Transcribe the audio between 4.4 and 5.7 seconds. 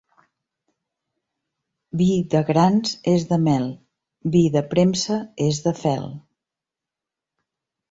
de premsa és